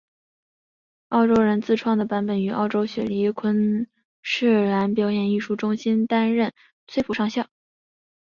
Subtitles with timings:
[1.09, 3.87] 澳洲人自创的版本于澳洲雪梨昆
[4.23, 6.51] 士兰表演艺术中心担任
[6.87, 7.47] 崔普上校。